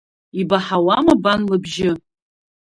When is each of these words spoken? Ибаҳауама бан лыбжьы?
Ибаҳауама 0.39 1.15
бан 1.23 1.41
лыбжьы? 1.49 1.91